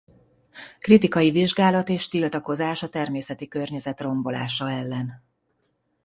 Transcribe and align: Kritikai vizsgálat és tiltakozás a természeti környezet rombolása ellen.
Kritikai 0.79 1.31
vizsgálat 1.31 1.89
és 1.89 2.07
tiltakozás 2.07 2.83
a 2.83 2.89
természeti 2.89 3.47
környezet 3.47 4.01
rombolása 4.01 4.69
ellen. 4.69 5.23